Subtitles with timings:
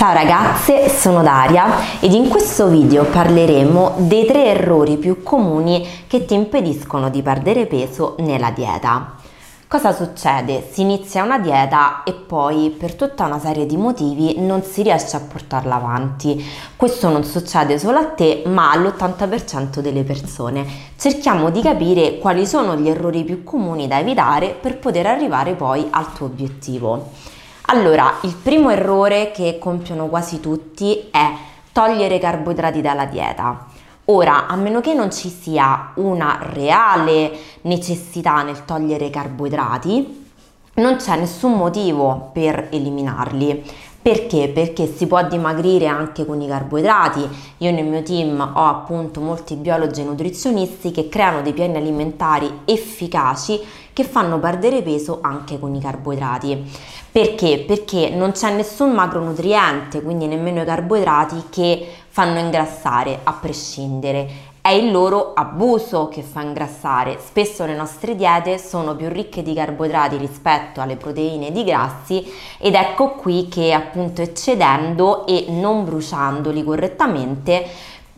[0.00, 6.24] Ciao ragazze, sono Daria ed in questo video parleremo dei tre errori più comuni che
[6.24, 9.16] ti impediscono di perdere peso nella dieta.
[9.68, 10.66] Cosa succede?
[10.72, 15.16] Si inizia una dieta e poi per tutta una serie di motivi non si riesce
[15.16, 16.42] a portarla avanti.
[16.76, 20.64] Questo non succede solo a te ma all'80% delle persone.
[20.96, 25.86] Cerchiamo di capire quali sono gli errori più comuni da evitare per poter arrivare poi
[25.90, 27.38] al tuo obiettivo.
[27.72, 31.30] Allora, il primo errore che compiono quasi tutti è
[31.70, 33.66] togliere i carboidrati dalla dieta.
[34.06, 37.30] Ora, a meno che non ci sia una reale
[37.60, 40.32] necessità nel togliere i carboidrati,
[40.74, 43.62] non c'è nessun motivo per eliminarli.
[44.02, 44.48] Perché?
[44.48, 47.28] Perché si può dimagrire anche con i carboidrati.
[47.58, 52.60] Io nel mio team ho appunto molti biologi e nutrizionisti che creano dei piani alimentari
[52.64, 53.60] efficaci
[53.92, 56.64] che fanno perdere peso anche con i carboidrati.
[57.12, 57.64] Perché?
[57.66, 64.28] Perché non c'è nessun macronutriente, quindi nemmeno i carboidrati, che fanno ingrassare a prescindere
[64.60, 67.18] è il loro abuso che fa ingrassare.
[67.18, 72.24] Spesso le nostre diete sono più ricche di carboidrati rispetto alle proteine e di grassi
[72.58, 77.66] ed ecco qui che appunto eccedendo e non bruciandoli correttamente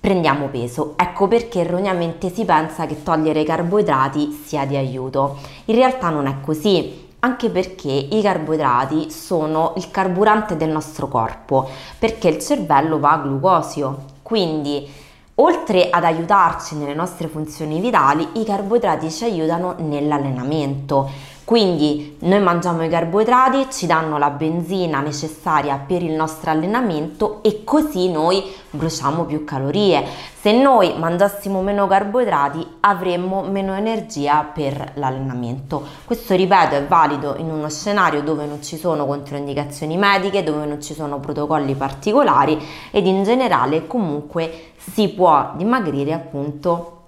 [0.00, 0.94] prendiamo peso.
[0.96, 5.38] Ecco perché erroneamente si pensa che togliere i carboidrati sia di aiuto.
[5.66, 11.68] In realtà non è così anche perché i carboidrati sono il carburante del nostro corpo,
[11.96, 13.96] perché il cervello va a glucosio.
[14.22, 14.88] Quindi
[15.36, 21.08] Oltre ad aiutarci nelle nostre funzioni vitali, i carboidrati ci aiutano nell'allenamento.
[21.52, 27.62] Quindi noi mangiamo i carboidrati, ci danno la benzina necessaria per il nostro allenamento e
[27.62, 30.02] così noi bruciamo più calorie.
[30.40, 35.84] Se noi mangiassimo meno carboidrati avremmo meno energia per l'allenamento.
[36.06, 40.80] Questo ripeto è valido in uno scenario dove non ci sono controindicazioni mediche, dove non
[40.80, 42.58] ci sono protocolli particolari
[42.90, 47.00] ed in generale comunque si può dimagrire appunto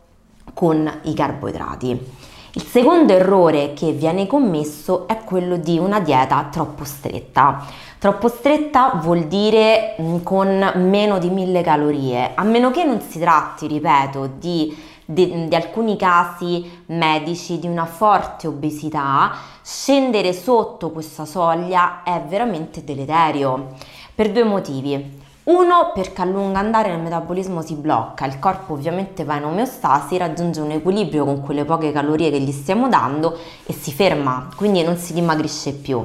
[0.53, 2.33] con i carboidrati.
[2.56, 7.66] Il secondo errore che viene commesso è quello di una dieta troppo stretta.
[7.98, 13.19] Troppo stretta vuol dire mm, con meno di 1000 calorie, a meno che non si
[13.19, 14.72] tratti, ripeto, di,
[15.04, 22.84] di, di alcuni casi medici di una forte obesità, scendere sotto questa soglia è veramente
[22.84, 23.72] deleterio
[24.15, 25.22] per due motivi.
[25.44, 30.16] Uno, perché a lungo andare il metabolismo si blocca, il corpo ovviamente va in omeostasi,
[30.16, 34.83] raggiunge un equilibrio con quelle poche calorie che gli stiamo dando e si ferma, quindi
[34.83, 36.03] non si dimagrisce più.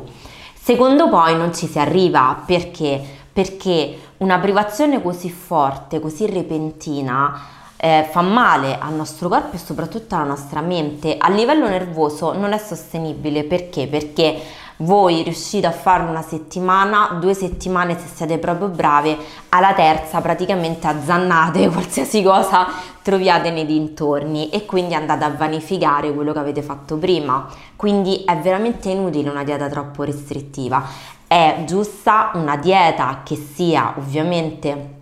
[0.54, 3.02] Secondo poi non ci si arriva perché?
[3.32, 7.40] Perché una privazione così forte, così repentina,
[7.78, 11.16] eh, fa male al nostro corpo e soprattutto alla nostra mente.
[11.18, 13.88] A livello nervoso non è sostenibile perché?
[13.88, 14.38] Perché
[14.82, 19.18] voi riuscite a farlo una settimana, due settimane se siete proprio brave,
[19.50, 22.68] alla terza praticamente azzannate qualsiasi cosa
[23.02, 27.48] troviate nei dintorni e quindi andate a vanificare quello che avete fatto prima.
[27.76, 30.86] Quindi è veramente inutile una dieta troppo restrittiva.
[31.28, 34.98] È giusta una dieta che sia ovviamente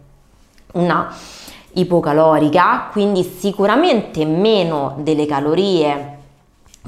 [0.73, 1.13] una
[1.73, 6.16] ipocalorica, quindi sicuramente meno delle calorie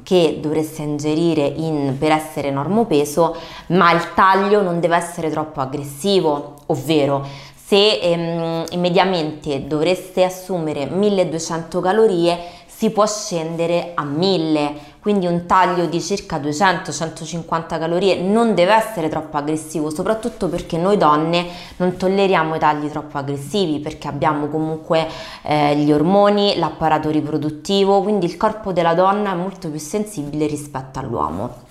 [0.04, 3.36] che dovreste ingerire in, per essere normopeso,
[3.68, 7.26] ma il taglio non deve essere troppo aggressivo, ovvero
[7.70, 15.86] se ehm, mediamente dovreste assumere 1200 calorie, si può scendere a 1000 quindi un taglio
[15.86, 22.56] di circa 200-150 calorie non deve essere troppo aggressivo, soprattutto perché noi donne non tolleriamo
[22.56, 25.08] i tagli troppo aggressivi perché abbiamo comunque
[25.44, 31.00] eh, gli ormoni, l'apparato riproduttivo, quindi il corpo della donna è molto più sensibile rispetto
[31.00, 31.68] all'uomo.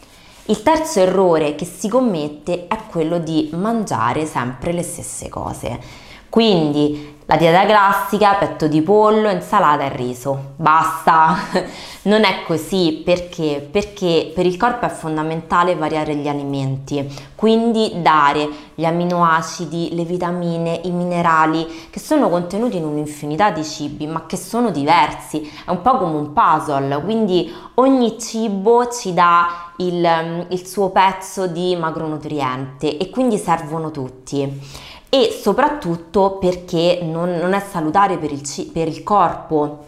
[0.47, 6.07] Il terzo errore che si commette è quello di mangiare sempre le stesse cose.
[6.29, 10.53] Quindi la dieta classica, petto di pollo, insalata e riso.
[10.57, 11.37] Basta!
[12.09, 13.69] Non è così perché?
[13.71, 20.81] Perché per il corpo è fondamentale variare gli alimenti, quindi dare gli aminoacidi, le vitamine,
[20.85, 25.83] i minerali che sono contenuti in un'infinità di cibi ma che sono diversi, è un
[25.83, 32.97] po' come un puzzle, quindi ogni cibo ci dà il, il suo pezzo di macronutriente
[32.97, 39.03] e quindi servono tutti e soprattutto perché non, non è salutare per il, per il
[39.03, 39.87] corpo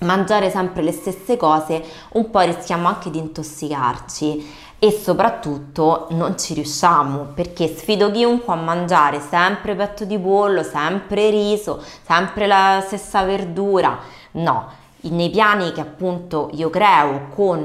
[0.00, 1.82] mangiare sempre le stesse cose
[2.12, 8.56] un po' rischiamo anche di intossicarci e soprattutto non ci riusciamo perché sfido chiunque a
[8.56, 13.98] mangiare sempre petto di pollo, sempre riso, sempre la stessa verdura.
[14.32, 14.68] No,
[15.10, 17.60] nei piani che appunto io creo con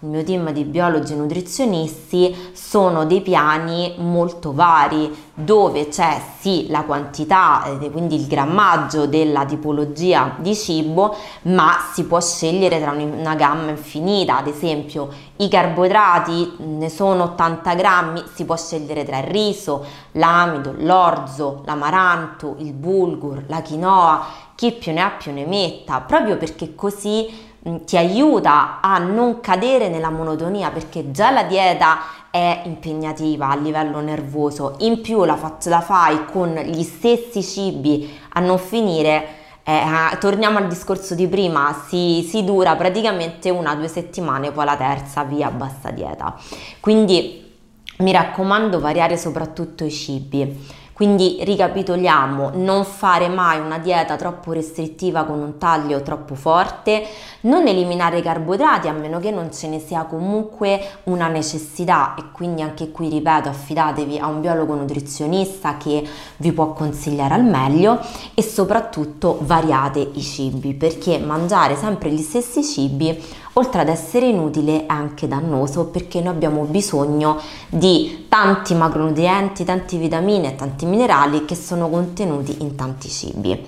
[0.00, 6.66] il mio team di biologi e nutrizionisti sono dei piani molto vari dove c'è sì
[6.68, 12.90] la quantità, eh, quindi il grammaggio della tipologia di cibo, ma si può scegliere tra
[12.90, 19.18] una gamma infinita, ad esempio i carboidrati ne sono 80 grammi, si può scegliere tra
[19.18, 24.26] il riso, l'amido, l'orzo, l'amaranto, il bulgur, la quinoa,
[24.62, 27.50] chi più ne ha più ne metta, proprio perché così
[27.84, 31.98] ti aiuta a non cadere nella monotonia perché già la dieta
[32.30, 38.16] è impegnativa a livello nervoso, in più la, faccia, la fai con gli stessi cibi
[38.34, 39.26] a non finire,
[39.64, 39.82] eh,
[40.20, 44.76] torniamo al discorso di prima, si, si dura praticamente una o due settimane, poi la
[44.76, 46.36] terza via basta dieta.
[46.78, 47.50] Quindi
[47.98, 50.80] mi raccomando variare soprattutto i cibi.
[51.02, 57.04] Quindi ricapitoliamo, non fare mai una dieta troppo restrittiva con un taglio troppo forte,
[57.40, 62.14] non eliminare i carboidrati a meno che non ce ne sia comunque una necessità.
[62.16, 66.06] E quindi anche qui ripeto affidatevi a un biologo nutrizionista che
[66.36, 67.98] vi può consigliare al meglio
[68.34, 74.82] e soprattutto variate i cibi perché mangiare sempre gli stessi cibi oltre ad essere inutile
[74.82, 77.38] è anche dannoso perché noi abbiamo bisogno
[77.68, 83.58] di tanti macronutrienti, tanti vitamine e tanti minerali che sono contenuti in tanti cibi.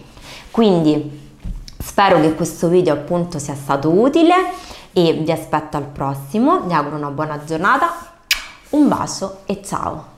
[0.51, 1.33] Quindi
[1.79, 4.35] spero che questo video appunto sia stato utile
[4.93, 8.13] e vi aspetto al prossimo, vi auguro una buona giornata,
[8.71, 10.14] un bacio e ciao!